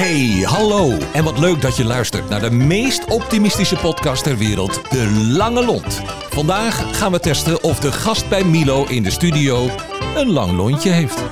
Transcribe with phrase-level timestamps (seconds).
[0.00, 0.98] Hey, hallo.
[1.12, 5.64] En wat leuk dat je luistert naar de meest optimistische podcast ter wereld, De Lange
[5.64, 6.00] Lont.
[6.30, 9.68] Vandaag gaan we testen of de gast bij Milo in de studio
[10.16, 11.22] een lang lontje heeft.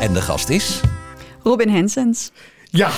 [0.00, 0.80] En de gast is...
[1.42, 2.30] Robin Hensens.
[2.70, 2.90] Ja,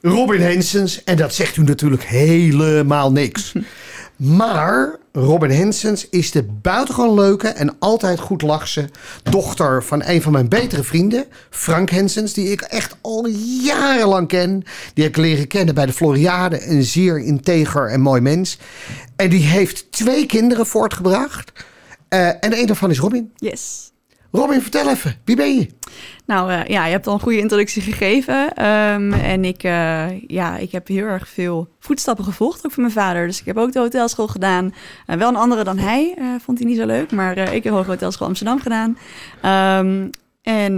[0.00, 1.04] Robin Hensens.
[1.04, 3.52] En dat zegt u natuurlijk helemaal niks.
[4.18, 8.90] Maar Robin Hensens is de buitengewoon leuke en altijd goed lachse
[9.22, 13.26] dochter van een van mijn betere vrienden, Frank Hensens, die ik echt al
[13.62, 14.64] jarenlang ken.
[14.94, 18.58] Die heb ik leren kennen bij de Floriade, een zeer integer en mooi mens.
[19.16, 21.52] En die heeft twee kinderen voortgebracht.
[22.08, 23.32] Uh, en een daarvan is Robin.
[23.36, 23.90] Yes.
[24.30, 25.66] Robin, vertel even, wie ben je?
[26.26, 28.64] Nou uh, ja, je hebt al een goede introductie gegeven.
[28.66, 32.94] Um, en ik, uh, ja, ik heb heel erg veel voetstappen gevolgd, ook van mijn
[32.94, 33.26] vader.
[33.26, 34.74] Dus ik heb ook de hotelschool gedaan.
[35.06, 37.12] Uh, wel een andere dan hij, vond hij niet zo leuk.
[37.12, 38.98] Maar ik heb ook hotelschool Amsterdam gedaan.
[39.86, 40.10] Um,
[40.42, 40.76] en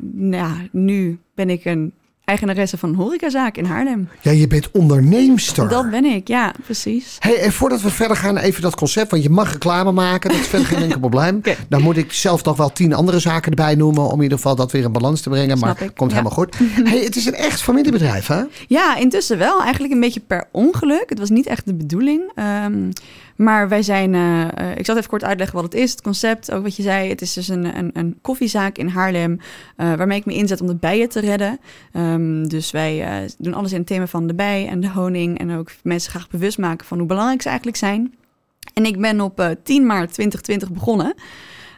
[0.00, 1.92] nou, nu ben ik een
[2.30, 4.08] eigenaresse van een horecazaak in Haarlem.
[4.20, 5.68] Ja, je bent onderneemster.
[5.68, 7.16] Dat ben ik, ja, precies.
[7.18, 9.10] Hey, en voordat we verder gaan, even dat concept.
[9.10, 11.18] Want je mag reclame maken, dat is verder geen enkel probleem.
[11.40, 11.56] Okay.
[11.68, 14.04] Dan moet ik zelf nog wel tien andere zaken erbij noemen...
[14.04, 15.58] om in ieder geval dat weer in balans te brengen.
[15.58, 15.94] Snap maar ik.
[15.94, 16.16] komt ja.
[16.16, 16.56] helemaal goed.
[16.90, 18.42] hey, het is een echt familiebedrijf, hè?
[18.66, 19.62] Ja, intussen wel.
[19.62, 21.04] Eigenlijk een beetje per ongeluk.
[21.06, 22.22] Het was niet echt de bedoeling.
[22.64, 22.92] Um,
[23.40, 26.52] maar wij zijn, uh, uh, ik zal even kort uitleggen wat het is, het concept,
[26.52, 27.08] ook wat je zei.
[27.08, 30.66] Het is dus een, een, een koffiezaak in Haarlem, uh, waarmee ik me inzet om
[30.66, 31.58] de bijen te redden.
[31.92, 35.56] Um, dus wij doen alles in het thema van de bij en de honing en
[35.56, 38.14] ook mensen graag bewust maken van hoe belangrijk ze eigenlijk zijn.
[38.74, 41.14] En ik ben op 10 maart 2020 begonnen.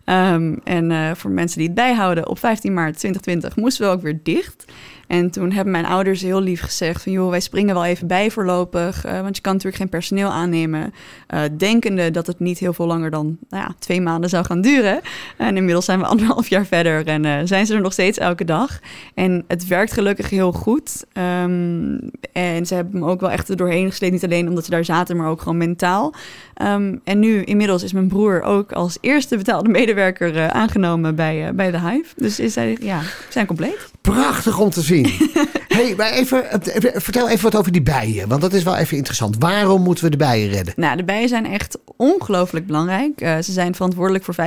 [0.07, 4.21] Um, en voor mensen die het bijhouden, op 15 maart 2020 moesten we ook weer
[4.23, 4.65] dicht.
[5.13, 7.13] En toen hebben mijn ouders heel lief gezegd van...
[7.13, 9.07] joh, wij springen wel even bij voorlopig...
[9.07, 10.95] Uh, want je kan natuurlijk geen personeel aannemen...
[11.35, 14.61] Uh, denkende dat het niet heel veel langer dan nou ja, twee maanden zou gaan
[14.61, 15.01] duren.
[15.37, 17.07] En inmiddels zijn we anderhalf jaar verder...
[17.07, 18.79] en uh, zijn ze er nog steeds elke dag.
[19.15, 21.05] En het werkt gelukkig heel goed.
[21.43, 24.13] Um, en ze hebben me ook wel echt er doorheen gesleept.
[24.13, 26.15] Niet alleen omdat ze daar zaten, maar ook gewoon mentaal.
[26.63, 31.71] Um, en nu inmiddels is mijn broer ook als eerste betaalde medewerker aangenomen bij, bij
[31.71, 32.15] de Hive.
[32.17, 33.92] Dus is hij, ja, zijn compleet.
[34.03, 35.13] Prachtig om te zien.
[35.69, 36.45] hey, maar even,
[36.95, 39.37] vertel even wat over die bijen, want dat is wel even interessant.
[39.39, 40.75] Waarom moeten we de bijen redden?
[40.77, 43.21] Nou, de bijen zijn echt ongelooflijk belangrijk.
[43.21, 44.39] Uh, ze zijn verantwoordelijk voor 75%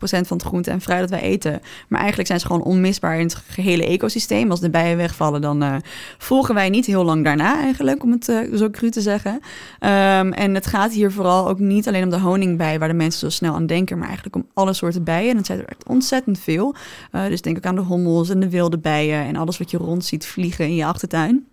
[0.00, 1.60] van het groente en fruit dat wij eten.
[1.88, 4.50] Maar eigenlijk zijn ze gewoon onmisbaar in het gehele ecosysteem.
[4.50, 5.76] Als de bijen wegvallen, dan uh,
[6.18, 9.32] volgen wij niet heel lang daarna eigenlijk, om het uh, zo cru te zeggen.
[9.32, 13.20] Um, en het gaat hier vooral ook niet alleen om de honingbij, waar de mensen
[13.20, 15.30] zo snel aan denken, maar eigenlijk om alle soorten bijen.
[15.30, 16.74] En dat zijn er echt ontzettend veel.
[17.10, 20.04] dus denk ook aan de hommels en de wilde bijen en alles wat je rond
[20.04, 21.46] ziet vliegen in je achtertuin.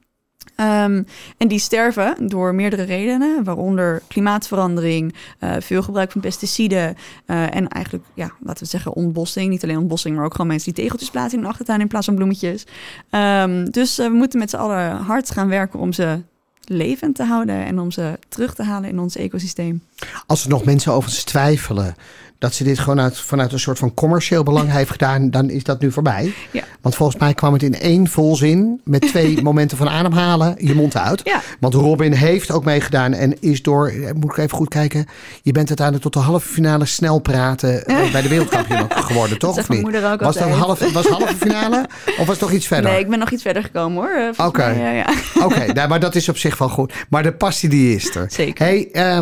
[0.61, 1.05] Um,
[1.37, 6.95] en die sterven door meerdere redenen, waaronder klimaatverandering, uh, veel gebruik van pesticiden
[7.27, 9.49] uh, en eigenlijk, ja, laten we zeggen, ontbossing.
[9.49, 12.05] Niet alleen ontbossing, maar ook gewoon mensen die tegeltjes plaatsen in de achtertuin in plaats
[12.05, 12.65] van bloemetjes.
[13.11, 16.21] Um, dus uh, we moeten met z'n allen hard gaan werken om ze
[16.65, 19.83] levend te houden en om ze terug te halen in ons ecosysteem.
[20.25, 21.95] Als er nog mensen over twijfelen
[22.41, 25.63] dat ze dit gewoon uit, vanuit een soort van commercieel belang heeft gedaan, dan is
[25.63, 26.33] dat nu voorbij.
[26.51, 26.63] Ja.
[26.81, 30.97] Want volgens mij kwam het in één volzin met twee momenten van ademhalen je mond
[30.97, 31.21] uit.
[31.23, 31.41] Ja.
[31.59, 35.05] Want Robin heeft ook meegedaan en is door, moet ik even goed kijken,
[35.41, 39.55] je bent uiteindelijk tot de halve finale snel praten uh, bij de wereldkampioen geworden, toch?
[39.55, 40.01] Dat of niet?
[40.19, 41.85] Was dat halve, was halve finale
[42.19, 42.91] of was het nog iets verder?
[42.91, 44.29] Nee, ik ben nog iets verder gekomen hoor.
[44.29, 44.79] Oké, okay.
[44.79, 45.13] ja, ja.
[45.45, 46.93] okay, nou, maar dat is op zich wel goed.
[47.09, 48.31] Maar de passie die is er.
[48.31, 48.65] Zeker.
[48.65, 49.19] Hey, uh,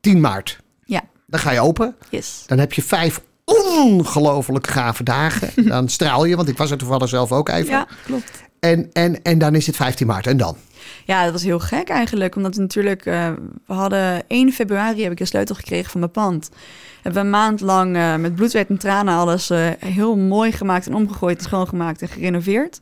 [0.00, 0.58] 10 maart.
[0.84, 1.02] Ja.
[1.26, 1.96] Dan ga je open.
[2.08, 2.44] Yes.
[2.46, 5.50] Dan heb je vijf ongelooflijk gave dagen.
[5.68, 7.70] Dan straal je, want ik was er toevallig zelf ook even.
[7.70, 8.42] Ja, klopt.
[8.60, 10.26] En, en, en dan is het 15 maart.
[10.26, 10.56] En dan?
[11.04, 12.36] Ja, dat was heel gek eigenlijk.
[12.36, 13.30] Omdat natuurlijk, uh,
[13.66, 16.50] we hadden 1 februari heb ik een sleutel gekregen van mijn pand.
[16.94, 20.52] Hebben we een maand lang uh, met bloed, zweet en tranen alles uh, heel mooi
[20.52, 22.80] gemaakt en omgegooid en schoongemaakt en gerenoveerd.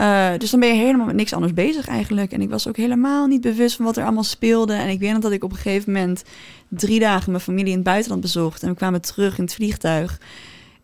[0.00, 2.32] Uh, dus dan ben je helemaal met niks anders bezig eigenlijk.
[2.32, 4.72] En ik was ook helemaal niet bewust van wat er allemaal speelde.
[4.72, 6.24] En ik weet nog dat ik op een gegeven moment
[6.68, 8.62] drie dagen mijn familie in het buitenland bezocht.
[8.62, 10.20] En we kwamen terug in het vliegtuig.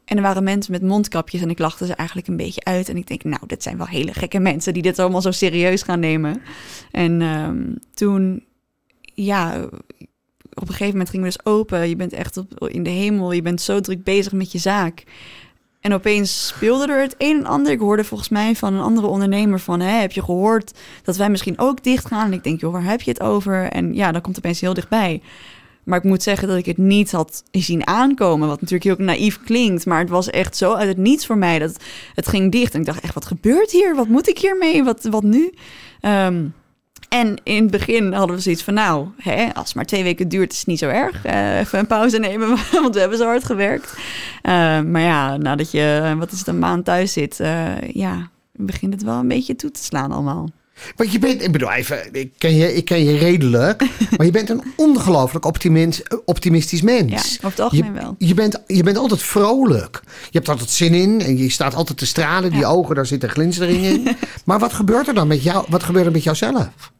[0.04, 2.88] En er waren mensen met mondkapjes en ik lachte ze eigenlijk een beetje uit.
[2.88, 5.82] En ik denk, nou, dit zijn wel hele gekke mensen die dit allemaal zo serieus
[5.82, 6.42] gaan nemen.
[6.90, 8.44] En um, toen,
[9.14, 9.62] ja,
[10.54, 11.88] op een gegeven moment gingen we dus open.
[11.88, 15.04] Je bent echt op, in de hemel, je bent zo druk bezig met je zaak.
[15.84, 17.72] En opeens speelde er het een en ander.
[17.72, 19.80] Ik hoorde volgens mij van een andere ondernemer van...
[19.80, 22.26] Heb je gehoord dat wij misschien ook dicht gaan?
[22.26, 23.68] En ik denk, joh, waar heb je het over?
[23.68, 25.22] En ja, dan komt opeens heel dichtbij.
[25.82, 28.48] Maar ik moet zeggen dat ik het niet had zien aankomen.
[28.48, 29.86] Wat natuurlijk heel naïef klinkt.
[29.86, 31.58] Maar het was echt zo uit het niets voor mij.
[31.58, 31.76] Dat
[32.14, 32.74] het ging dicht.
[32.74, 33.94] En ik dacht echt, wat gebeurt hier?
[33.94, 34.84] Wat moet ik hiermee?
[34.84, 35.52] Wat, wat nu?
[36.00, 36.54] Um,
[37.08, 40.28] en in het begin hadden we zoiets van, nou, hè, als het maar twee weken
[40.28, 41.26] duurt, is het niet zo erg.
[41.26, 42.48] Uh, even een pauze nemen,
[42.82, 43.92] want we hebben zo hard gewerkt.
[44.42, 48.92] Uh, maar ja, nadat je, wat is het, een maand thuis zit, uh, ja, begint
[48.92, 50.48] het wel een beetje toe te slaan allemaal.
[50.96, 53.84] Want je bent, ik bedoel even, ik ken je, ik ken je redelijk,
[54.16, 57.10] maar je bent een ongelooflijk optimist, optimistisch mens.
[57.10, 58.14] Ja, over het algemeen je, wel.
[58.18, 60.00] Je bent, je bent altijd vrolijk.
[60.04, 62.50] Je hebt altijd zin in en je staat altijd te stralen.
[62.50, 62.68] Die Ja.
[62.68, 64.08] ogen, daar zit een glinstering in.
[64.44, 65.64] maar wat gebeurt er dan met jou?
[65.68, 66.92] Wat gebeurt er met jouzelf?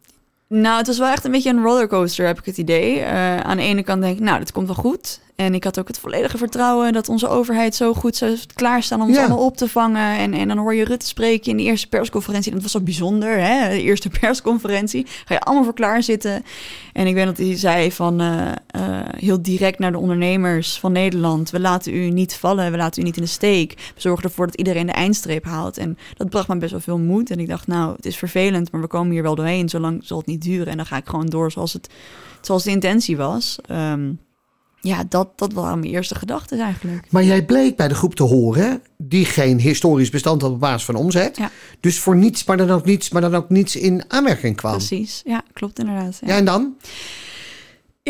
[0.48, 3.00] Nou, het was wel echt een beetje een rollercoaster, heb ik het idee.
[3.00, 5.20] Eh, aan de ene kant denk ik, nou, dat komt wel goed.
[5.36, 9.10] En ik had ook het volledige vertrouwen dat onze overheid zo goed zou klaarstaan om
[9.12, 9.18] Ja.
[9.18, 10.16] allemaal op te vangen.
[10.18, 12.52] En, en dan hoor je Rutte spreken in de eerste persconferentie.
[12.52, 13.68] Dat was zo bijzonder, hè?
[13.68, 15.06] De eerste persconferentie.
[15.24, 16.42] Ga je allemaal voor klaar zitten.
[16.92, 18.54] En ik weet dat hij zei van eh, eh,
[19.16, 21.50] heel direct naar de ondernemers van Nederland.
[21.50, 23.72] We laten u niet vallen, we laten u niet in de steek.
[23.94, 25.78] We zorgen ervoor dat iedereen de eindstreep haalt.
[25.78, 27.30] En dat bracht me best wel veel moed.
[27.30, 29.68] En ik dacht, nou, het is vervelend, maar we komen hier wel doorheen.
[29.68, 30.66] Zolang zal het niet duren.
[30.66, 31.88] En dan ga ik gewoon door zoals, het,
[32.40, 33.58] zoals de intentie was.
[33.66, 34.10] Ehm,
[34.84, 37.06] ja, dat, dat waren mijn eerste gedachten eigenlijk.
[37.10, 40.84] Maar jij bleek bij de groep te horen die geen historisch bestand had op basis
[40.84, 41.36] van omzet.
[41.36, 41.50] Ja.
[41.80, 44.72] Dus voor niets, maar dan ook niets, maar dan ook niets in aanmerking kwam.
[44.72, 46.18] Precies, ja, klopt inderdaad.
[46.26, 46.74] Ja, en dan?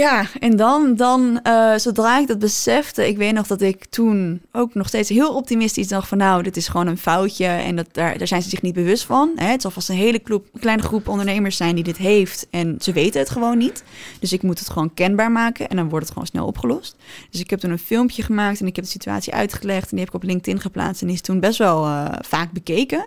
[0.00, 4.42] Ja, en dan, dan eh, zodra ik dat besefte, ik weet nog dat ik toen
[4.52, 7.86] ook nog steeds heel optimistisch dacht van nou, dit is gewoon een foutje en dat,
[7.92, 9.32] daar, daar zijn ze zich niet bewust van.
[9.36, 9.46] Hè?
[9.46, 10.20] Het zal vast een hele
[10.60, 13.84] kleine groep ondernemers zijn die dit heeft en ze weten het gewoon niet.
[14.20, 16.96] Dus ik moet het gewoon kenbaar maken en dan wordt het gewoon snel opgelost.
[17.30, 20.04] Dus ik heb toen een filmpje gemaakt en ik heb de situatie uitgelegd en die
[20.04, 23.06] heb ik op LinkedIn geplaatst en die is toen best wel eh, vaak bekeken.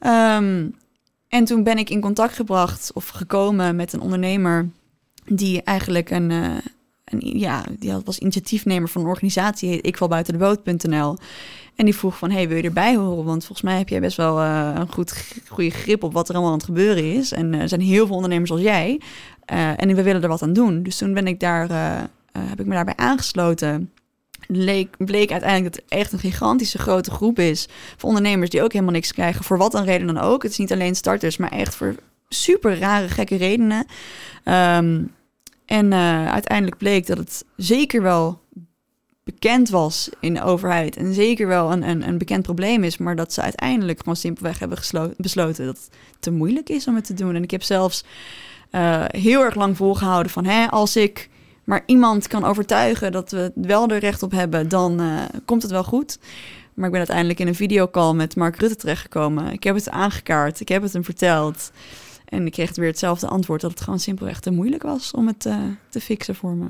[0.00, 0.66] Ehm,
[1.28, 4.68] en toen ben ik in contact gebracht of gekomen met een ondernemer
[5.28, 6.56] die eigenlijk een, eh,
[7.04, 11.16] een ja, die was initiatiefnemer van een organisatie, heet ik val buiten de boot.nl.
[11.76, 13.24] En die vroeg van, hey, wil je erbij horen?
[13.24, 16.34] Want volgens mij heb jij best wel eh, een goed, goede grip op wat er
[16.34, 17.32] allemaal aan het gebeuren is.
[17.32, 19.00] En eh, er zijn heel veel ondernemers als jij.
[19.76, 20.82] En we willen er wat aan doen.
[20.82, 21.68] Dus toen ben ik daar,
[22.32, 23.92] heb ik me daarbij aangesloten.
[24.46, 28.72] Leek, bleek uiteindelijk dat het echt een gigantische grote groep is van ondernemers die ook
[28.72, 29.44] helemaal niks krijgen.
[29.44, 30.42] Voor wat een reden dan ook.
[30.42, 31.94] Het is niet alleen starters, maar echt voor
[32.28, 33.86] super rare, gekke redenen.
[34.44, 35.02] Ehm,
[35.68, 38.40] en eh, uiteindelijk bleek dat het zeker wel
[39.24, 40.96] bekend was in de overheid.
[40.96, 42.98] En zeker wel een, een, een bekend probleem is.
[42.98, 44.78] Maar dat ze uiteindelijk gewoon simpelweg hebben
[45.16, 47.34] besloten dat het te moeilijk is om het te doen.
[47.34, 48.04] En ik heb zelfs
[48.70, 50.44] eh, heel erg lang volgehouden van...
[50.44, 51.28] Hè, als ik
[51.64, 54.68] maar iemand kan overtuigen dat we wel er recht op hebben...
[54.68, 56.18] dan eh, komt het wel goed.
[56.74, 59.52] Maar ik ben uiteindelijk in een videocall met Mark Rutte terechtgekomen.
[59.52, 61.70] Ik heb het aangekaart, ik heb het hem verteld...
[62.28, 65.46] En ik kreeg weer hetzelfde antwoord dat het gewoon simpelweg te moeilijk was om het
[65.46, 66.66] eh, te fixen voor me.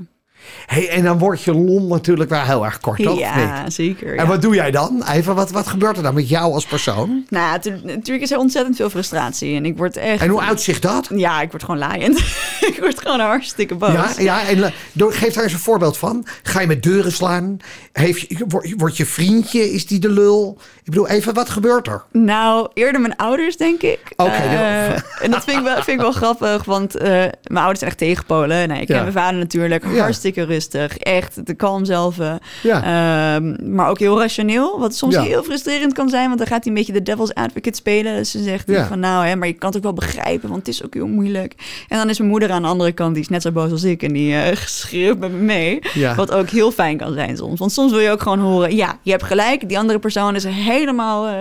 [0.65, 3.11] Hey, en dan wordt je lont natuurlijk wel heel erg kort, toch?
[3.11, 3.19] Niet?
[3.19, 4.15] ja, zeker.
[4.17, 5.03] En wat doe jij dan?
[5.11, 7.25] Even, wat, wat gebeurt er dan met jou als persoon?
[7.29, 9.55] Nou, tu- natuurlijk is er ontzettend veel frustratie.
[9.55, 10.21] En ik word echt...
[10.21, 11.09] En hoe uitzicht dat?
[11.15, 12.17] Ja, ik word gewoon laaiend.
[12.71, 13.91] ik word gewoon hartstikke boos.
[13.91, 16.25] Ja, ja en eh, geef daar eens een voorbeeld van.
[16.43, 17.57] Ga je met deuren slaan?
[17.93, 20.57] Heeft je, word- wordt je vriendje, is die de lul?
[20.83, 22.03] Ik bedoel, even, wat gebeurt er?
[22.11, 23.99] Nou, eerder mijn ouders, denk ik.
[24.15, 24.87] Oké, Eh,
[25.23, 27.99] en dat vind ik wel, vind ik wel grappig, want eh, mijn ouders zijn echt
[27.99, 28.67] tegenpolen.
[28.67, 29.01] Nee, ik ken Ja.
[29.01, 30.05] mijn vader natuurlijk, Ja.
[30.35, 30.97] Hartstikke rustig.
[30.97, 32.19] Echt, de kalm zelf.
[32.19, 32.33] eh,
[32.63, 33.35] Ja.
[33.35, 35.21] Ehm, maar ook heel rationeel, wat soms Ja.
[35.21, 36.25] heel frustrerend kan zijn.
[36.27, 38.15] Want dan gaat hij een beetje de devil's advocate spelen.
[38.15, 38.87] Dus ze zegt Ja.
[38.87, 41.07] van, nou, hè, maar je kan het ook wel begrijpen, want het is ook heel
[41.07, 41.55] moeilijk.
[41.87, 43.83] En dan is mijn moeder aan de andere kant, die is net zo boos als
[43.83, 44.03] ik.
[44.03, 45.79] En die eh schreeuwt met me mee.
[45.93, 46.15] Ja.
[46.15, 47.59] Wat ook heel fijn kan zijn soms.
[47.59, 49.67] Want soms wil je ook gewoon horen, ja, je hebt gelijk.
[49.67, 51.33] Die andere persoon is helemaal, eh,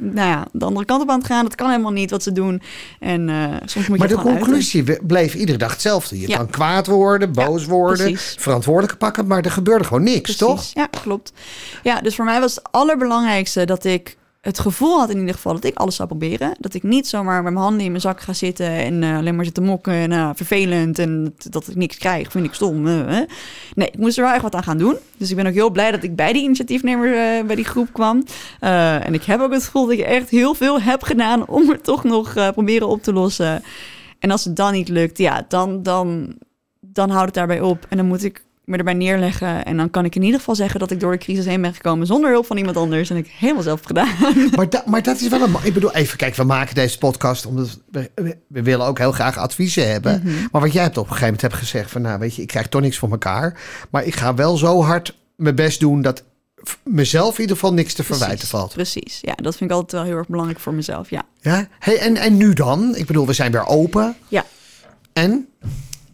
[0.00, 1.44] nou ja, de andere kant op aan het gaan.
[1.44, 2.62] Dat kan helemaal niet wat ze doen.
[3.00, 3.30] En
[3.64, 6.20] soms moet Maar je de het gewoon conclusie bleef iedere dag hetzelfde.
[6.20, 8.42] Je kan kwaad worden, boos worden, precies.
[8.42, 10.38] verantwoordelijk pakken, maar er gebeurde gewoon niks, Precies.
[10.38, 10.64] toch?
[10.72, 11.32] Ja, klopt.
[11.82, 15.52] Ja, dus voor mij was het allerbelangrijkste dat ik het gevoel had in ieder geval
[15.52, 16.54] dat ik alles zou proberen.
[16.58, 19.36] Dat ik niet zomaar met mijn handen in mijn zak ga zitten en eh, alleen
[19.36, 22.86] maar zitten mokken en uh, vervelend en dat, ik niks krijg, vind ik stom.
[22.86, 23.18] eh.
[23.74, 24.96] Nee, ik moest er wel echt wat aan gaan doen.
[25.16, 27.88] Dus ik ben ook heel blij dat ik bij die initiatiefnemer eh, bij die groep
[27.92, 28.24] kwam.
[28.60, 31.84] En ik heb ook het gevoel dat ik echt heel veel heb gedaan om het
[31.84, 33.62] toch nog proberen op te lossen.
[34.18, 36.34] En als het dan niet lukt, ja, dan, dan,
[36.92, 37.86] dan houdt het daarbij op.
[37.88, 39.64] En dan moet ik me erbij neerleggen.
[39.64, 41.74] En dan kan ik in ieder geval zeggen dat ik door de crisis heen ben
[41.74, 43.10] gekomen zonder hulp van iemand anders.
[43.10, 44.08] En ik helemaal zelf gedaan.
[44.56, 45.54] Maar, da, maar dat is wel een.
[45.62, 49.90] Ik bedoel, even kijk, we maken deze podcast omdat we, willen ook heel graag adviezen
[49.90, 50.20] hebben.
[50.24, 50.46] Mhm.
[50.52, 52.48] Maar wat jij hebt op een gegeven moment hebt gezegd van, nou weet je, ik
[52.48, 53.60] krijg toch niks voor elkaar.
[53.90, 56.24] Maar ik ga wel zo hard mijn best doen dat
[56.84, 58.72] mezelf in ieder geval niks te verwijten Precies, valt.
[58.72, 61.22] Precies, ja, dat vind ik altijd wel heel erg belangrijk voor mezelf, ja.
[61.40, 61.68] Ja?
[61.78, 62.96] Hey, en, en nu dan?
[62.96, 64.16] Ik bedoel, we zijn weer open.
[64.28, 64.44] Ja.
[65.12, 65.46] En?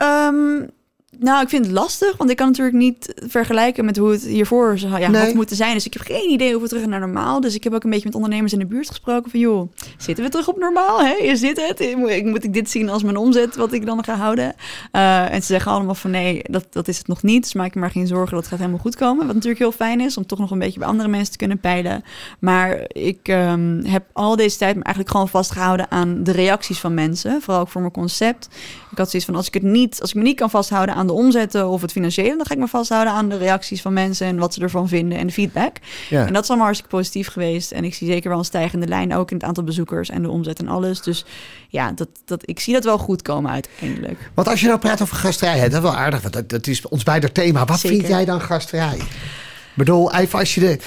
[0.00, 0.72] Um,
[1.20, 4.78] Nou, ik vind het lastig, want ik kan natuurlijk niet vergelijken met hoe het hiervoor
[4.78, 5.24] zou ja, Nee.
[5.24, 5.74] had moeten zijn.
[5.74, 7.40] Dus ik heb geen idee hoe we terug naar normaal.
[7.40, 10.24] Dus ik heb ook een beetje met ondernemers in de buurt gesproken van, joh, zitten
[10.24, 11.00] we terug op normaal?
[11.00, 11.14] Hè?
[11.14, 11.96] Is dit het?
[11.96, 14.54] Moet ik, moet ik dit zien als mijn omzet, wat ik dan ga houden?
[14.92, 17.42] Eh, en ze zeggen allemaal van, nee, dat, dat is het nog niet.
[17.42, 19.26] Dus maak je maar geen zorgen, dat gaat helemaal goed komen.
[19.26, 21.58] Wat natuurlijk heel fijn is, om toch nog een beetje bij andere mensen te kunnen
[21.58, 22.04] peilen.
[22.38, 26.94] Maar ik ehm, heb al deze tijd me eigenlijk gewoon vastgehouden aan de reacties van
[26.94, 27.42] mensen.
[27.42, 28.48] Vooral ook voor mijn concept.
[28.90, 31.06] Ik had zoiets van, als ik het niet, als ik me niet kan vasthouden aan
[31.08, 34.26] de omzetten of het financiële, dan ga ik me vasthouden aan de reacties van mensen
[34.26, 35.76] en wat ze ervan vinden en de feedback.
[36.08, 36.26] Ja.
[36.26, 37.72] En dat is allemaal hartstikke positief geweest.
[37.72, 40.30] En ik zie zeker wel een stijgende lijn, ook in het aantal bezoekers en de
[40.30, 41.02] omzet en alles.
[41.02, 41.24] Dus
[41.68, 44.30] ja, dat, dat, ik zie dat wel goed komen uiteindelijk.
[44.34, 46.88] Want als je nou praat over gastvrijheid, dat is wel aardig, want dat, dat is
[46.88, 47.64] ons beider thema.
[47.64, 47.96] Wat Zeker.
[47.96, 48.96] vind jij dan gasvrij?
[48.96, 50.78] Ik bedoel, even als je de...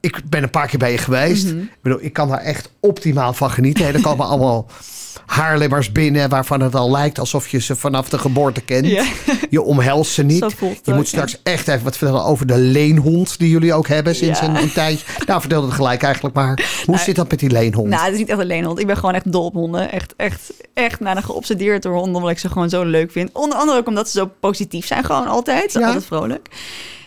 [0.00, 1.46] Ik ben een paar keer bij je geweest.
[1.46, 1.58] Mhm.
[1.58, 3.86] Ik bedoel, ik kan daar echt optimaal van genieten.
[3.86, 4.66] Er komen allemaal
[5.26, 6.28] haarlemmers binnen...
[6.28, 8.86] waarvan het al lijkt alsof je ze vanaf de geboorte kent.
[8.86, 9.04] Ja.
[9.50, 10.38] Je omhelst ze niet.
[10.38, 11.04] Je ook, moet ja.
[11.04, 13.38] straks echt even wat vertellen over de leenhond...
[13.38, 14.48] die jullie ook hebben sinds Ja.
[14.48, 15.04] een, een tijdje.
[15.26, 16.82] Nou, vertel het gelijk eigenlijk maar.
[16.86, 17.88] Hoe zit dat met die leenhond?
[17.88, 18.78] Nou, het is niet echt alleen hond.
[18.78, 19.92] Ik ben gewoon echt dol op honden.
[19.92, 23.30] Echt, echt, echt bijna geobsedeerd door honden, omdat ik ze gewoon zo leuk vind.
[23.32, 25.72] Onder andere ook omdat ze zo positief zijn, gewoon altijd.
[25.72, 25.86] Ze Ja.
[25.86, 26.48] Altijd vrolijk.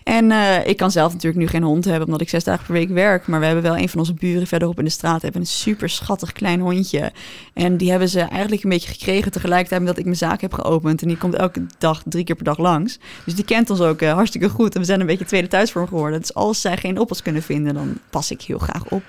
[0.04, 2.74] En eh, ik kan zelf natuurlijk nu geen hond hebben, omdat ik zes dagen per
[2.74, 3.28] week werk.
[3.28, 5.22] Maar we hebben wel een van onze buren verderop in de straat.
[5.22, 7.12] Hebben een super schattig klein hondje.
[7.54, 10.54] En die hebben ze eigenlijk een beetje gekregen tegelijkertijd met dat ik mijn zaak heb
[10.54, 11.02] geopend.
[11.02, 13.00] En die komt elke dag, drie keer per dag langs.
[13.26, 14.74] Dus die kent ons ook eh, hartstikke goed.
[14.74, 16.20] En we zijn een beetje tweede thuisvorm geworden.
[16.20, 19.04] Dus als zij geen oppas kunnen vinden, dan pas ik heel graag op.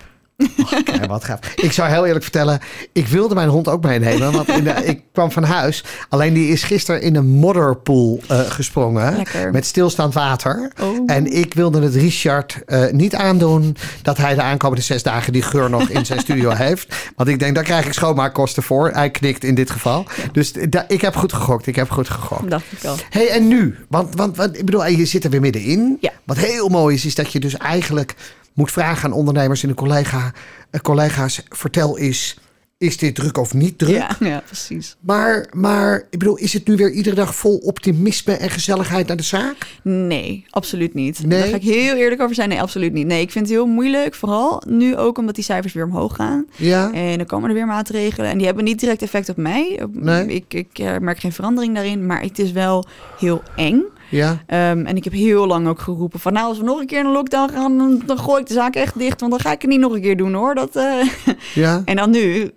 [0.84, 1.38] Ja, wat gaaf.
[1.54, 2.60] Ik zou heel eerlijk vertellen,
[2.92, 4.32] ik wilde mijn hond ook meenemen.
[4.32, 5.84] Want in de- ik kwam van huis.
[6.08, 9.16] Alleen die is gisteren in een modderpoel eh, gesprongen.
[9.16, 9.50] Lekker.
[9.52, 10.72] Met stilstaand water.
[10.80, 11.02] Oh.
[11.06, 15.42] En ik wilde het Richard eh, niet aandoen dat hij de aankomende zes dagen die
[15.42, 16.94] geur nog in zijn studio heeft.
[17.16, 18.90] Want ik denk, daar krijg ik schoonmaakkosten voor.
[18.90, 20.06] Hij knikt in dit geval.
[20.32, 21.66] Dus da- ik heb goed gegokt.
[21.66, 22.50] Ik heb goed gegokt.
[22.50, 22.96] Dacht ik al.
[23.10, 23.76] hey, en nu?
[23.88, 25.96] Want, want, want ik bedoel, je zit er weer middenin.
[26.00, 26.10] Ja.
[26.24, 28.14] Wat heel mooi is, is dat je dus eigenlijk
[28.54, 30.32] moet vragen aan ondernemers en de collega,
[30.70, 32.37] eh, collega's: vertel eens,
[32.78, 33.94] is dit druk of niet druk?
[33.94, 34.96] Ja, ja, precies.
[35.00, 39.16] Maar, maar ik bedoel, is het nu weer iedere dag vol optimisme en gezelligheid naar
[39.16, 39.56] de zaak?
[39.82, 41.26] Nee, absoluut niet.
[41.26, 41.40] Nee?
[41.40, 42.49] Daar ga ik heel eerlijk over zijn.
[42.49, 43.06] Nee, absoluut niet.
[43.06, 44.14] Nee, ik vind het heel moeilijk.
[44.14, 46.46] Vooral nu ook omdat die cijfers weer omhoog gaan.
[46.56, 46.92] Ja.
[46.92, 48.30] En dan komen er weer maatregelen.
[48.30, 49.87] En die hebben niet direct effect op mij.
[49.92, 50.26] Nee.
[50.26, 52.06] Ik, ik eh, merk geen verandering daarin.
[52.06, 52.87] Maar het is wel
[53.18, 53.82] heel eng.
[54.14, 54.42] Ja.
[54.47, 56.33] Ehm, en ik heb heel lang ook geroepen van...
[56.33, 57.78] nou, als we nog een keer in een lockdown gaan...
[57.78, 59.21] dan, dan gooi ik de zaak echt dicht.
[59.21, 60.54] Want dan ga ik het niet nog een keer doen, hoor.
[60.54, 61.09] Dat, eh,
[61.54, 61.83] Ja.
[61.85, 62.50] En dan nu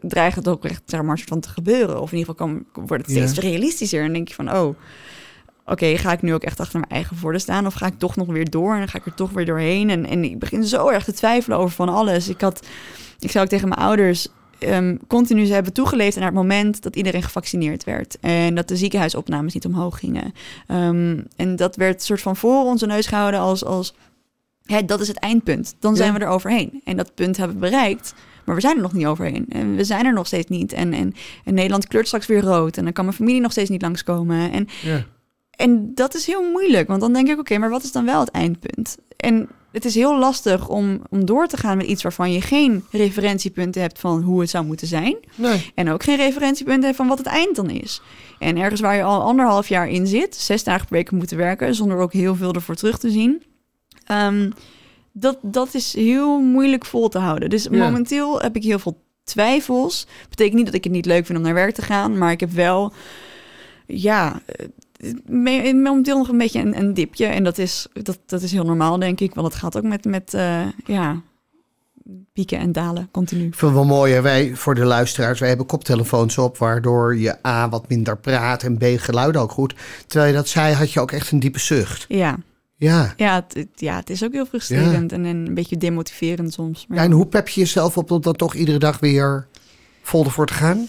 [0.00, 2.00] dreigt het ook echt zeg maar, van te gebeuren.
[2.00, 3.50] Of in ieder geval kan, wordt het steeds Ja.
[3.50, 4.04] realistischer.
[4.04, 4.74] En denk je van, oh,
[5.66, 7.66] oké, ga ik nu ook echt achter mijn eigen voordeel staan?
[7.66, 9.90] Of ga ik toch nog weer door en dan ga ik er toch weer doorheen?
[9.90, 12.28] En, en ik begin zo erg te twijfelen over van alles.
[12.28, 12.66] Ik had,
[13.18, 14.28] ik zou ook tegen mijn ouders...
[14.62, 18.18] ehm, continu ze hebben toegeleefd naar het moment dat iedereen gevaccineerd werd.
[18.20, 20.32] En dat de ziekenhuisopnames niet omhoog gingen.
[20.66, 23.94] Ehm, en dat werd soort van voor onze neus gehouden als, als
[24.64, 25.74] hè, dat is het eindpunt.
[25.78, 26.18] Dan zijn Ja.
[26.18, 26.80] we er overheen.
[26.84, 28.14] En dat punt hebben we bereikt.
[28.44, 29.46] Maar we zijn er nog niet overheen.
[29.48, 30.72] En we zijn er nog steeds niet.
[30.72, 31.14] En, en,
[31.44, 32.76] en Nederland kleurt straks weer rood.
[32.76, 34.52] En dan kan mijn familie nog steeds niet langskomen.
[34.52, 35.04] En, ja.
[35.50, 36.88] en dat is heel moeilijk.
[36.88, 38.96] Want dan denk ik, oké, maar wat is dan wel het eindpunt?
[39.16, 42.84] En het is heel lastig om, om door te gaan met iets waarvan je geen
[42.90, 45.16] referentiepunten hebt van hoe het zou moeten zijn.
[45.34, 45.72] Nee.
[45.74, 48.00] En ook geen referentiepunten hebt van wat het eind dan is.
[48.38, 51.74] En ergens waar je al anderhalf jaar in zit, zes dagen per week moeten werken,
[51.74, 53.42] zonder ook heel veel ervoor terug te zien.
[54.06, 54.50] Ehm,
[55.12, 57.50] dat, dat is heel moeilijk vol te houden.
[57.50, 57.70] Dus Ja.
[57.84, 60.06] momenteel heb ik heel veel twijfels.
[60.28, 62.40] Betekent niet dat ik het niet leuk vind om naar werk te gaan, maar ik
[62.40, 62.92] heb wel,
[63.86, 64.42] ja,
[65.72, 67.26] momenteel nog een beetje een, een dipje.
[67.26, 69.34] En dat is, dat, dat is heel normaal, denk ik.
[69.34, 71.22] Want het gaat ook met, met eh, ja,
[72.32, 73.46] pieken en dalen continu.
[73.46, 74.20] Ik vind het wel mooi, hè?
[74.20, 78.78] wij voor de luisteraars, wij hebben koptelefoons op, waardoor je A wat minder praat en
[78.78, 79.74] B geluid ook goed.
[80.06, 82.04] Terwijl je dat zei, had je ook echt een diepe zucht.
[82.08, 82.38] Ja,
[82.76, 83.12] Ja.
[83.16, 86.86] Ja, het, ja, het is ook heel frustrerend en, en een beetje demotiverend soms.
[86.88, 87.04] Maar ja.
[87.04, 89.46] En hoe pep je jezelf op om dan toch iedere dag weer
[90.02, 90.88] vol ervoor te gaan?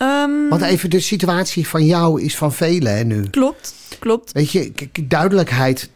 [0.00, 3.28] Ehm, Want even de situatie van jou is van velen hè, nu.
[3.30, 4.32] Klopt, klopt.
[4.32, 5.90] Weet je, duidelijkheid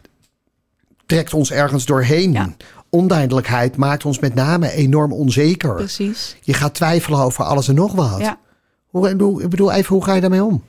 [1.06, 2.32] trekt ons ergens doorheen.
[2.32, 2.54] Ja.
[2.90, 5.74] Onduidelijkheid maakt ons met name enorm onzeker.
[5.74, 6.36] Precies.
[6.40, 8.18] Je gaat twijfelen over alles en nog wat.
[8.18, 8.38] Ja.
[8.86, 10.64] Hoe, hoe- ik bedoel, even, hoe ga je daarmee om?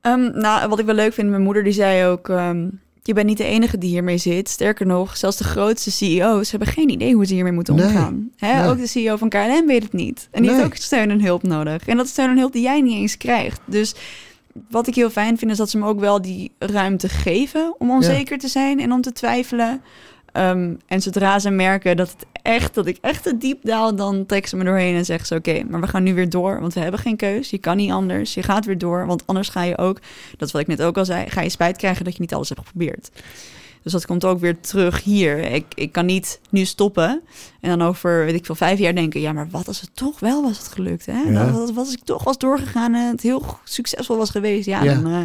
[0.00, 2.28] Ehm, nou, wat ik wel leuk vind, mijn moeder die zei ook...
[2.28, 2.68] ehm,
[3.02, 4.48] je bent niet de enige die hiermee zit.
[4.48, 7.86] Sterker nog, zelfs de grootste CEO's hebben geen idee hoe ze hiermee moeten Nee.
[7.86, 8.30] omgaan.
[8.36, 8.60] Hè?
[8.60, 8.68] Nee.
[8.70, 10.28] Ook de CEO van KLM weet het niet.
[10.30, 10.60] En die Nee.
[10.60, 11.86] heeft ook steun en hulp nodig.
[11.86, 13.60] En dat is steun en hulp die jij niet eens krijgt.
[13.64, 13.94] Dus
[14.70, 17.90] wat ik heel fijn vind, is dat ze me ook wel die ruimte geven om
[17.90, 19.82] onzeker te zijn en om te twijfelen.
[20.32, 24.26] Ehm, en zodra ze merken dat, het echt, dat ik echt te diep daal, dan
[24.44, 26.80] ze me doorheen en zeggen ze: Oké, maar we gaan nu weer door, want we
[26.80, 27.50] hebben geen keus.
[27.50, 28.34] Je kan niet anders.
[28.34, 30.00] Je gaat weer door, want anders ga je ook,
[30.36, 32.34] dat is wat ik net ook al zei, ga je spijt krijgen dat je niet
[32.34, 33.10] alles hebt geprobeerd.
[33.82, 35.38] Dus dat komt ook weer terug hier.
[35.38, 37.22] Ik, ik kan niet nu stoppen
[37.60, 39.20] en dan over, weet ik veel, vijf jaar denken...
[39.20, 41.20] ja, maar wat als het toch wel was het gelukt, hè?
[41.28, 41.50] Ja.
[41.50, 44.66] Wat, als ik toch was doorgegaan en het heel succesvol was geweest...
[44.66, 44.94] ja, Ja.
[44.94, 45.18] dan eh,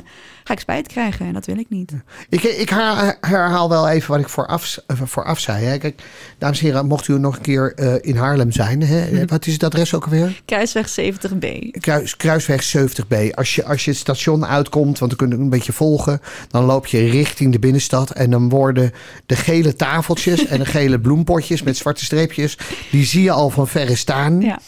[0.43, 1.91] ga ik spijt krijgen en dat wil ik niet.
[2.29, 5.65] Ik, ik her- herhaal wel even wat ik vooraf, eh, vooraf zei.
[5.65, 5.77] Hè.
[5.77, 6.01] Kijk,
[6.37, 8.81] dames en heren, mocht u nog een keer eh, in Haarlem zijn.
[8.81, 10.41] Hè, wat is het adres ook alweer?
[10.45, 11.69] Kruisweg 70B.
[11.79, 13.29] Kruis, Kruisweg 70B.
[13.31, 16.21] Als je, als je het station uitkomt, want dan kun je een beetje volgen.
[16.49, 18.11] Dan loop je richting de binnenstad.
[18.11, 18.91] En dan worden
[19.25, 22.57] de gele tafeltjes en de gele bloempotjes met zwarte streepjes.
[22.91, 24.41] Die zie je al van verre staan.
[24.41, 24.59] Ja,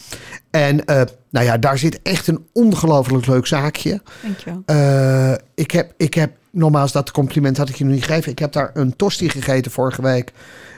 [0.50, 4.02] En eh, nou ja, daar zit echt een ongelooflijk leuk zaakje.
[4.22, 4.62] dankjewel.
[4.66, 8.32] Eh, ik, heb, ik heb, nogmaals, dat compliment had ik je nog niet gegeven.
[8.32, 10.32] Ik heb daar een tosti gegeten vorige week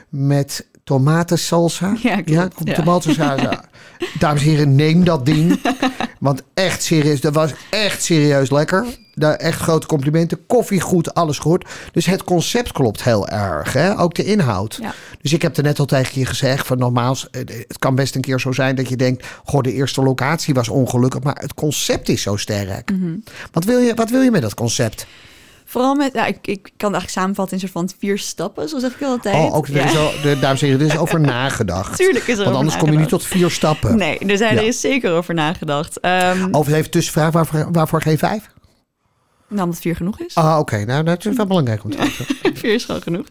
[0.09, 1.95] met tomatensalsa.
[2.01, 2.75] Ja, klopt.
[2.75, 3.63] Ja.
[4.19, 5.49] Dames en heren, neem dat ding.
[6.21, 8.85] Want echt serieus, dat was echt serieus lekker.
[9.13, 10.45] Daar echt grote complimenten.
[10.45, 11.65] Koffie goed, alles goed.
[11.91, 13.73] Dus het concept klopt heel erg.
[13.73, 13.99] Hè?
[13.99, 14.77] Ook de inhoud.
[14.81, 14.93] Ja.
[15.21, 18.15] Dus ik heb er net al tegen je gezegd van nogmaals, eh, het kan best
[18.15, 21.53] een keer zo zijn dat je denkt, goh, de eerste locatie was ongelukkig, maar het
[21.53, 22.91] concept is zo sterk.
[22.91, 23.15] Mhm.
[23.51, 25.05] Wat, wil je, wat wil je met dat concept?
[25.71, 28.69] Vooral met, ja, ik, ik kan het eigenlijk samenvatten in een soort van vier stappen,
[28.69, 29.35] zo zeg ik altijd.
[29.35, 29.83] Oh, ook er ja.
[29.83, 31.97] is al, de, dames en heren, er is over nagedacht.
[31.97, 33.97] Tuurlijk is er Want anders kom je niet tot vier stappen.
[33.97, 34.61] Nee, er, zijn, Ja.
[34.61, 35.99] er is zeker over nagedacht.
[35.99, 38.49] Ehm Over even tussenvraag, waarvoor, waarvoor geen vijf?
[39.47, 40.35] Nou, omdat vier genoeg is.
[40.35, 40.85] Ah, oké.
[40.85, 42.55] Nou, dat is wel belangrijk om te weten.
[42.61, 43.25] vier is gewoon genoeg.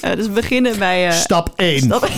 [0.00, 1.06] Eh, dus we beginnen bij...
[1.08, 1.80] eh, Stap 1.
[1.80, 2.12] stap- Oké,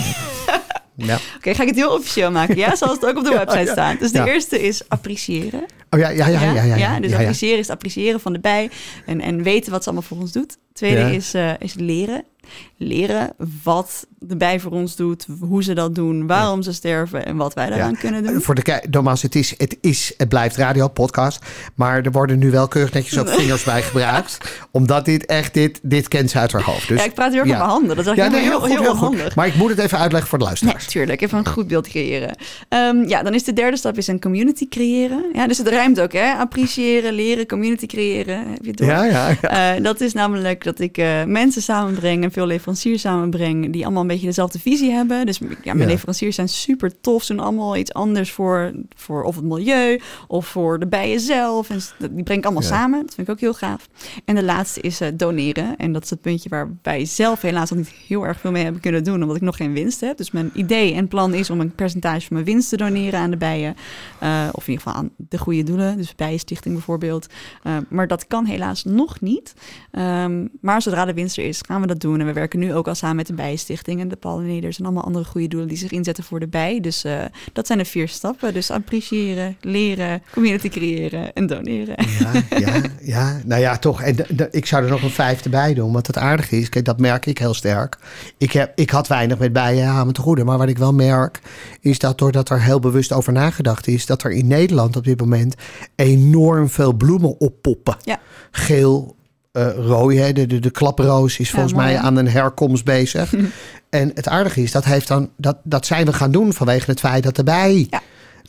[0.95, 1.19] Ja.
[1.55, 2.57] ga ik het heel officieel maken?
[2.57, 3.99] Ja, zoals het ook op de website staat.
[3.99, 5.65] Dus de eerste is appreciëren.
[5.97, 6.53] Oh ja, ja, ja.
[6.53, 8.71] ja, ja, ja, dus ja, appreciëren is het appreciëren van de bij
[9.07, 10.59] en, en weten wat ze allemaal voor ons doet.
[10.73, 12.25] Tweede is, eh, is leren.
[12.77, 17.37] Leren wat de bij voor ons doet, hoe ze dat doen, waarom ze sterven en
[17.37, 18.43] wat wij daaraan kunnen doen.
[18.43, 22.51] Voor de nogmaals, het is, het is, het blijft radio podcast, maar er worden nu
[22.51, 24.39] wel keurig netjes ook vingers bij gebruikt,
[24.71, 26.89] omdat dit echt dit, dit kent ze uit haar hoofd.
[26.89, 27.57] Dus ja, ik praat heel erg ja.
[27.57, 27.97] met mijn handen.
[27.97, 29.35] Dat is nee, heel, heel goed, heel, handig.
[29.35, 30.87] Maar ik moet het even uitleggen voor de luisteraars.
[30.87, 31.21] tuurlijk.
[31.21, 32.37] Even een goed beeld creëren.
[32.69, 35.25] Ehm, ja, dan is de derde stap is een community creëren.
[35.33, 36.33] Ja, dus het ruimt ook, hè?
[36.33, 38.39] Appreciëren, leren, community creëren.
[38.51, 38.87] Heb je door?
[38.87, 39.75] Ja, ja, ja.
[39.77, 44.03] Eh, dat is namelijk dat ik eh, mensen samenbreng en veel leveranciers samenbreng die allemaal
[44.03, 45.27] een beetje dezelfde visie hebben.
[45.27, 45.87] Dus ja, mijn Ja.
[45.87, 50.47] leveranciers zijn super tof, ze doen allemaal iets anders voor, voor of het milieu of
[50.47, 51.71] voor de bijen zelf.
[51.71, 51.79] En
[52.11, 52.69] die breng ik allemaal Ja.
[52.69, 53.01] samen.
[53.07, 53.89] Dat vind ik ook heel gaaf.
[54.25, 55.77] En de laatste is eh, doneren.
[55.77, 58.63] En dat is het puntje waar wij zelf helaas nog niet heel erg veel mee
[58.63, 60.17] hebben kunnen doen, omdat ik nog geen winst heb.
[60.17, 63.31] Dus mijn idee en plan is om een percentage van mijn winst te doneren aan
[63.31, 63.77] de bijen.
[64.21, 67.27] Eh, of in ieder geval aan de goede doelen, dus Bijenstichting bijvoorbeeld.
[67.63, 69.55] Eh, maar dat kan helaas nog niet.
[69.91, 72.21] Ehm, maar zodra de winst er is, gaan we dat doen.
[72.27, 75.05] En we werken nu ook al samen met de Bijenstichting en de pollinators en allemaal
[75.05, 76.81] andere goede doelen die zich inzetten voor de bij.
[76.81, 77.19] Dus eh,
[77.53, 78.55] dat zijn de vier stappen.
[78.55, 81.97] Dus appreciëren, leren, community creëren en doneren.
[82.19, 82.81] Ja, ja,
[83.15, 83.41] ja.
[83.45, 84.03] Nou ja, toch.
[84.03, 84.17] En
[84.51, 85.93] ik zou er nog een vijfde bij doen.
[85.93, 87.99] Want het aardige is, kijk, dat merk ik heel sterk.
[88.39, 90.45] Ik, heb, ik had weinig met bijen, me te goede.
[90.45, 91.41] Maar wat ik wel merk,
[91.81, 94.07] is dat doordat er heel bewust over nagedacht is...
[94.07, 95.55] dat er in Nederland op dit moment
[95.95, 97.97] enorm veel bloemen oppoppen.
[98.03, 98.21] Ja.
[98.51, 99.16] Geel,
[99.57, 103.35] eh rooi, hè, de, de, de klaproos is volgens mij aan een herkomst bezig.
[103.91, 107.01] en het aardige is, dat, heeft dan, dat, dat zijn we gaan doen vanwege het
[107.01, 107.87] feit dat erbij...
[107.91, 108.03] Ja.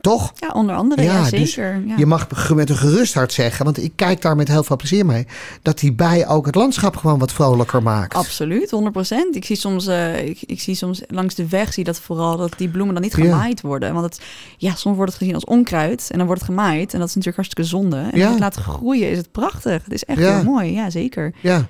[0.08, 0.32] Toch?
[0.36, 1.82] Ja, onder andere, ja, Ja, dus zeker.
[1.86, 1.94] ja.
[1.98, 5.06] Je mag met een gerust hart zeggen, want ik kijk daar met heel veel plezier
[5.06, 5.28] mee,
[5.62, 8.14] dat die bij ook het landschap gewoon wat vrolijker maakt.
[8.16, 9.36] Absoluut, 100%.
[9.36, 12.54] Ik zie soms, eh, ik, ik zie soms langs de weg zie dat vooral dat
[12.58, 13.94] die bloemen dan niet gemaaid worden.
[13.94, 14.22] Want het,
[14.58, 16.94] ja, soms wordt het gezien als onkruid en dan wordt het gemaaid.
[16.94, 17.96] En dat is natuurlijk hartstikke zonde.
[17.98, 18.10] En Ja.
[18.12, 19.84] als je het laat groeien is het prachtig.
[19.84, 21.34] Het is echt heel mooi, ja zeker.
[21.42, 21.68] Ja.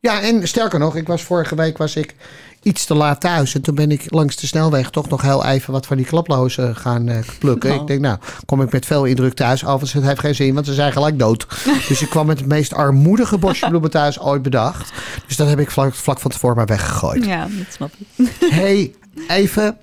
[0.00, 2.14] Ja, en sterker nog, ik was vorige week was ik
[2.62, 3.54] iets te laat thuis.
[3.54, 6.76] En toen ben ik langs de snelweg toch nog heel even wat van die klaplozen
[6.76, 7.74] gaan eh, plukken.
[7.74, 7.80] Oh.
[7.80, 9.64] Ik denk, nou, kom ik met veel indruk thuis.
[9.64, 11.46] Overigens, het heeft geen zin, want ze zijn gelijk dood.
[11.88, 14.92] dus ik kwam met het meest armoedige bosje bloemen thuis ooit bedacht.
[15.26, 17.24] Dus dat heb ik vlak, vlak van tevoren maar weggegooid.
[17.24, 18.32] Ja, dat snap ik.
[18.60, 18.94] hey,
[19.28, 19.76] even.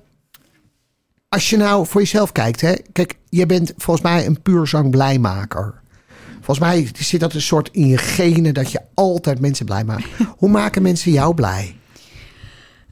[1.28, 2.74] Als je nou voor jezelf kijkt, hè.
[2.92, 5.80] Kijk, je bent volgens mij een puur zangblijmaker.
[6.40, 10.04] Volgens mij zit dat een soort in je genen dat je altijd mensen blij maakt.
[10.38, 11.79] Hoe maken mensen jou blij?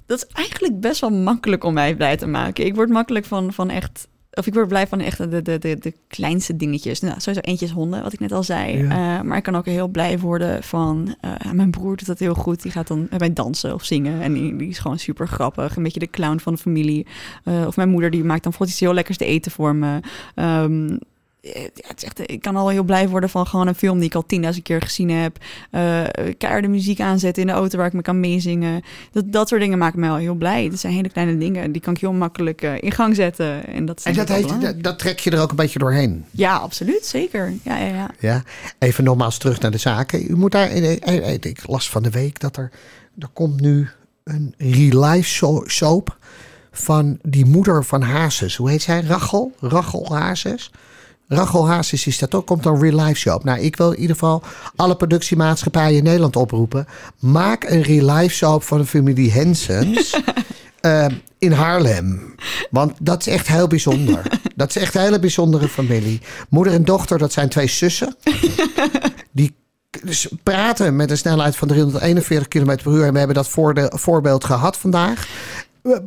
[0.08, 2.66] Dat is eigenlijk best wel makkelijk om mij blij te maken.
[2.66, 4.08] Ik word makkelijk van, van echt...
[4.30, 7.00] Of ik word blij van echt de, de, de, de kleinste dingetjes.
[7.00, 8.78] Nou, sowieso eentjes honden, wat ik net al zei.
[8.78, 8.90] Ja.
[8.90, 11.16] Eh, maar ik kan ook heel blij worden van...
[11.20, 12.62] eh, mijn broer doet dat heel goed.
[12.62, 14.20] Die gaat dan mij dansen of zingen.
[14.20, 15.76] En die, die is gewoon super grappig.
[15.76, 17.06] Een beetje de clown van de familie.
[17.44, 20.00] Eh, of mijn moeder die maakt dan bijvoorbeeld iets heel lekkers te eten voor me.
[20.34, 20.96] Ehm,
[21.40, 24.08] ja, het is echt, ik kan al heel blij worden van gewoon een film die
[24.08, 25.36] ik al tienduizend keer gezien heb.
[25.70, 26.04] Uh,
[26.38, 28.82] keiharde muziek aanzetten in de auto waar ik me kan meezingen.
[29.12, 30.70] Dat, dat soort dingen maken mij al heel blij.
[30.70, 31.72] Dat zijn hele kleine dingen.
[31.72, 33.66] Die kan ik heel makkelijk uh, in gang zetten.
[33.66, 36.24] En dat, en dat, heet, dat, dat, trek je er ook een beetje doorheen?
[36.30, 37.06] Ja, absoluut.
[37.06, 37.52] Zeker.
[37.62, 38.10] Ja, ja, ja.
[38.18, 38.42] ja.
[38.78, 40.30] Even nogmaals terug naar de zaken.
[40.30, 42.70] U moet daar, ik las van de week dat er,
[43.18, 43.88] er komt nu
[44.24, 46.16] een real-life soap
[46.70, 48.56] van die moeder van Hazes.
[48.56, 49.00] Hoe heet zij?
[49.00, 49.52] Rachel?
[49.60, 50.70] Rachel Hazes?
[51.28, 53.44] Rachel is dat ook, komt dan real life show op.
[53.44, 54.42] Nou, ik wil in ieder geval
[54.76, 56.86] alle productiemaatschappijen in Nederland oproepen.
[57.18, 60.20] Maak een real life show van de familie Hensens
[60.82, 61.06] uh,
[61.38, 62.34] in Haarlem.
[62.70, 64.22] Want dat is echt heel bijzonder.
[64.56, 66.20] Dat is echt een hele bijzondere familie.
[66.48, 68.16] Moeder en dochter, dat zijn twee zussen.
[69.32, 69.56] Die
[70.02, 73.04] dus praten met een snelheid van 341 km per uur.
[73.04, 75.28] En we hebben dat voor de, voorbeeld gehad vandaag.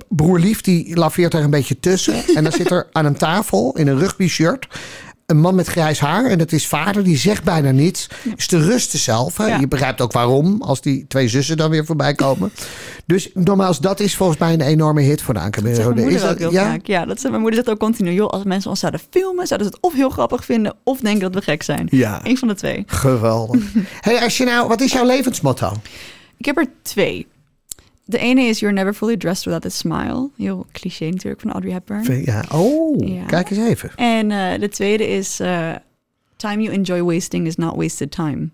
[0.07, 2.23] Broer Lief, die laveert er een beetje tussen.
[2.35, 4.67] En dan zit er aan een tafel in een rugby-shirt
[5.31, 6.25] een man met grijs haar.
[6.25, 8.07] En dat is vader, die zegt bijna niets.
[8.35, 9.37] Is te rusten zelf.
[9.37, 9.55] Hè?
[9.55, 12.51] Je begrijpt ook waarom, als die twee zussen dan weer voorbij komen.
[13.05, 16.69] Dus nogmaals, dat is volgens mij een enorme hit voor de aankomende Is dat, ja?
[16.69, 16.85] Vaak.
[16.85, 18.11] Ja, dat mijn moeder zegt ook continu.
[18.11, 20.75] Joh, als mensen ons zouden filmen, zouden ze het of heel grappig vinden...
[20.83, 21.87] of denken dat we gek zijn.
[21.91, 22.19] Ja.
[22.23, 22.83] Eén van de twee.
[22.85, 23.61] Geweldig.
[24.01, 25.73] hey, als je nou, wat is jouw levensmotto?
[26.37, 27.27] Ik heb er twee.
[28.11, 30.29] De ene is You're Never Fully Dressed Without a Smile.
[30.37, 32.23] Heel cliché natuurlijk van Audrey Hepburn.
[32.25, 33.91] Ja, oh, kijk eens even.
[33.95, 35.75] En uh, de tweede is uh,
[36.35, 38.49] Time you enjoy wasting is not wasted time.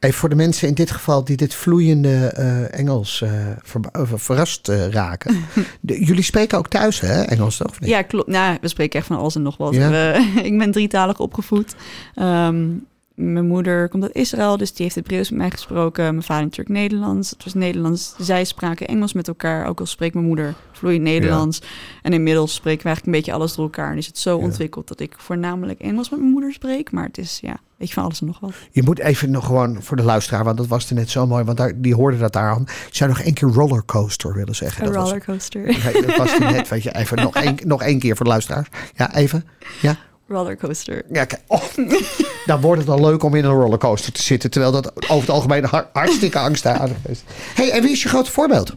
[0.00, 3.24] Even voor de mensen in dit geval die dit vloeiende uh, Engels
[3.62, 3.80] ver,
[4.18, 5.44] verrast raken.
[5.80, 7.76] jullie spreken ook thuis, hè, Engels toch?
[7.78, 8.28] Ja, klopt.
[8.28, 9.74] Nou, we spreken echt van alles en nog wat.
[9.74, 10.14] Ja?
[10.42, 11.74] ik ben drietalig opgevoed.
[12.16, 16.04] Um, mijn moeder komt uit Israël, dus die heeft Hebreeuws met mij gesproken.
[16.04, 17.30] Mijn vader natuurlijk Nederlands.
[17.30, 18.14] Het was Nederlands.
[18.18, 21.62] Zij spraken Engels met elkaar, ook al spreekt mijn moeder vloeiend Nederlands.
[22.02, 23.90] En inmiddels spreken we eigenlijk een beetje alles door elkaar.
[23.90, 26.92] En is het zo ontwikkeld dat ik voornamelijk Engels met mijn moeder spreek.
[26.92, 28.52] Maar het is, ja, weet je van alles en nog wat.
[28.70, 31.44] Je moet even nog gewoon voor de luisteraar, want dat was er net zo mooi.
[31.44, 32.62] Want daar, die hoorde dat daar aan.
[32.62, 34.86] Ik zou nog één keer rollercoaster willen zeggen.
[34.86, 35.66] Een rollercoaster.
[35.66, 36.94] Was, dat was die net, weet je.
[36.94, 38.68] Even nog één, nog één keer voor de luisteraar.
[38.94, 39.44] Ja, even.
[39.80, 39.96] Ja
[40.32, 41.02] rollercoaster.
[41.12, 41.42] Ja, kijk.
[41.46, 41.62] Oh,
[42.46, 44.50] dan wordt het al leuk om in een rollercoaster te zitten.
[44.50, 47.22] Terwijl dat over het algemeen hartstikke angstaandig is.
[47.54, 48.74] hey, en wie is je grote voorbeeld?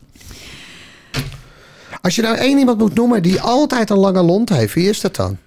[2.02, 5.02] Als je nou één iemand moet noemen die altijd een lange lont heeft, wie is
[5.02, 5.38] dat dan?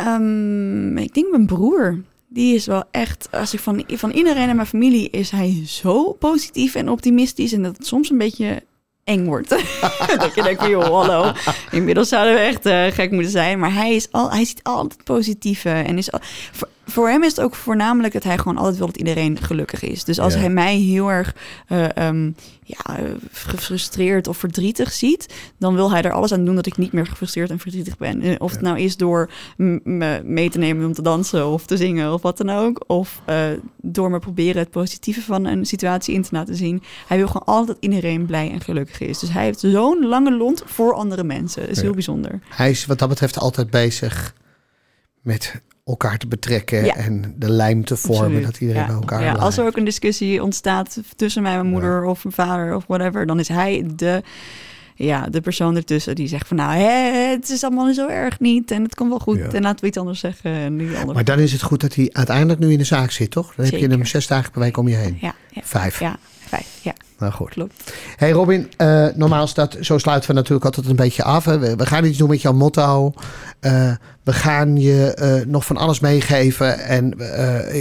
[0.00, 2.02] Um, ik denk mijn broer.
[2.28, 6.12] Die is wel echt, als ik van, van iedereen in mijn familie is hij zo
[6.12, 7.52] positief en optimistisch.
[7.52, 8.62] En dat het soms een beetje
[9.06, 9.48] eng wordt.
[10.18, 11.32] dat je denkt van, joh, hallo.
[11.70, 13.58] Inmiddels zouden we echt uh, gek moeten zijn.
[13.58, 15.70] Maar hij, is al, hij ziet altijd positieve.
[15.70, 16.20] En is al,
[16.52, 19.82] voor, voor, hem is het ook voornamelijk dat hij gewoon altijd wil dat iedereen gelukkig
[19.82, 20.04] is.
[20.04, 21.34] Dus als hij mij heel erg
[21.68, 22.98] uh, um, ja,
[23.32, 25.34] gefrustreerd of verdrietig ziet...
[25.58, 28.20] dan wil hij er alles aan doen dat ik niet meer gefrustreerd en verdrietig ben.
[28.20, 31.76] Eh, of het nou is door me mee te nemen om te dansen of te
[31.76, 32.84] zingen of wat dan ook.
[32.86, 33.46] Of uh,
[33.82, 36.82] door me proberen het positieve van een situatie in te laten zien.
[37.06, 39.18] Hij wil gewoon altijd dat iedereen blij en gelukkig is.
[39.18, 41.62] Dus hij heeft zo'n lange lont voor andere mensen.
[41.62, 42.40] Dat is heel bijzonder.
[42.48, 44.34] Hij is wat dat betreft altijd bezig
[45.20, 49.56] met elkaar te betrekken en de lijm te vormen, dat iedereen bij elkaar ja, Als
[49.56, 53.26] er ook een discussie ontstaat tussen mij en mijn moeder of mijn vader of whatever,
[53.26, 54.22] dan is hij de,
[54.94, 58.70] ja, de persoon ertussen die zegt van nou, hè, het is allemaal zo erg niet
[58.70, 60.50] en het komt wel goed en laten we iets anders zeggen.
[60.50, 63.10] En die andere maar dan is het goed dat hij uiteindelijk nu in de zaak
[63.10, 63.54] zit, toch?
[63.54, 65.18] Dan heb je hem zes dagen per week om je heen.
[65.20, 66.00] Ja, Vijf.
[66.00, 66.92] Ja, vijf, ja.
[67.18, 67.48] Nou goed.
[67.48, 67.92] Klopt.
[68.16, 71.44] Hey Robin, uh, normaal staat, zo sluiten we natuurlijk altijd een beetje af.
[71.44, 71.76] Hè.
[71.76, 73.12] We, gaan iets doen met jouw motto.
[73.60, 76.78] Uh, we gaan je uh, nog van alles meegeven.
[76.78, 77.18] En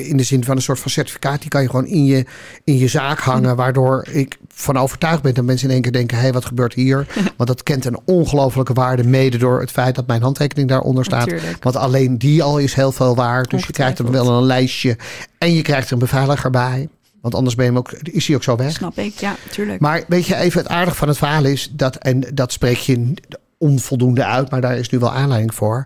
[0.07, 2.25] in de zin van een soort van certificaat, die kan je gewoon in je,
[2.63, 3.55] in je zaak hangen.
[3.55, 6.73] Waardoor ik van overtuigd ben dat mensen in één keer denken: hé, hey, wat gebeurt
[6.73, 7.07] hier?
[7.37, 11.25] Want dat kent een ongelofelijke waarde, mede door het feit dat mijn handtekening daaronder staat.
[11.25, 11.63] Natuurlijk.
[11.63, 13.49] Want alleen die al is heel veel waard.
[13.49, 14.97] Dus je krijgt er wel een lijstje.
[15.37, 16.89] En je krijgt er een beveiliger bij.
[17.25, 18.71] Want anders ben je hem ook, is hij ook zo weg.
[18.71, 19.79] Snap ik, ja, tuurlijk.
[19.79, 23.13] Maar weet je, even het aardige van het verhaal is dat, en dat spreek je
[23.57, 25.85] onvoldoende uit, maar daar is nu wel aanleiding voor.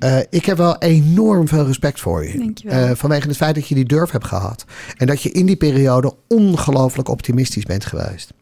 [0.00, 2.52] Uh, ik heb wel enorm veel respect voor je.
[2.64, 4.64] Uh, vanwege het feit dat je die durf hebt gehad.
[4.96, 8.32] En dat je in die periode ongelooflijk optimistisch bent geweest.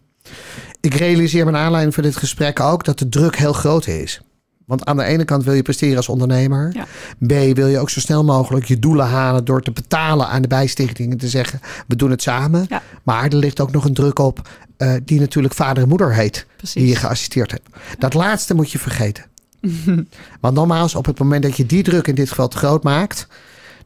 [0.81, 4.20] Ik realiseer mijn aanleiding voor dit gesprek ook dat de druk heel groot is.
[4.64, 6.70] Want aan de ene kant wil je presteren als ondernemer.
[6.72, 6.87] Ja.
[7.27, 10.48] B wil je ook zo snel mogelijk je doelen halen door te betalen aan de
[10.48, 12.66] bijstichting en te zeggen we doen het samen.
[12.68, 12.83] Ja.
[13.03, 14.48] Maar er ligt ook nog een druk op
[14.79, 16.46] uh, die natuurlijk vader en moeder heet.
[16.57, 16.83] Precies.
[16.83, 17.68] Die je geassisteerd hebt.
[17.98, 19.24] Dat laatste moet je vergeten.
[20.40, 23.27] Want nogmaals, op het moment dat je die druk in dit geval te groot maakt,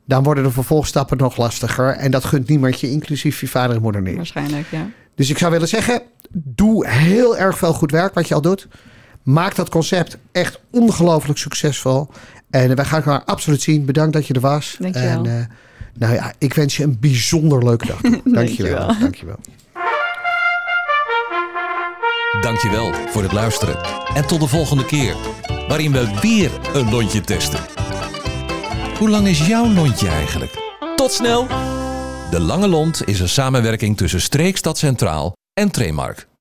[0.04, 1.88] dan worden de vervolgstappen nog lastiger.
[1.88, 4.16] En dat gunt niemand je, inclusief je vader en moeder niet.
[4.16, 4.90] Waarschijnlijk, ja.
[5.14, 8.68] Dus ik zou willen zeggen, doe heel erg veel goed werk wat je al doet.
[9.28, 12.08] Maak dat concept echt ongelooflijk succesvol.
[12.50, 13.84] En wij gaan elkaar absoluut zien.
[13.84, 14.76] Bedankt dat je er was.
[14.78, 15.24] Dankjewel.
[15.24, 15.46] En, eh,
[15.94, 18.00] nou ja, ik wens je een bijzonder leuke dag.
[18.00, 18.86] Dankjewel.
[18.86, 18.98] Dankjewel.
[19.00, 19.38] Dankjewel.
[22.40, 23.78] Dankjewel voor het luisteren.
[24.14, 25.14] En tot de volgende keer,
[25.68, 27.60] waarin we weer een lontje testen.
[28.98, 30.52] Hoe lang is jouw lontje eigenlijk?
[30.96, 31.46] Tot snel!
[32.30, 36.28] De Lange Lont is een samenwerking tussen Streekstad Centraal en Tremark.